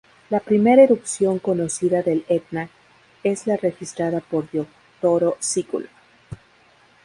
La 0.31 0.39
primera 0.39 0.81
erupción 0.81 1.37
conocida 1.37 2.01
del 2.01 2.25
Etna 2.27 2.69
es 3.21 3.45
la 3.45 3.55
registrada 3.55 4.19
por 4.19 4.47
Diodoro 4.49 5.37
Sículo. 5.39 5.89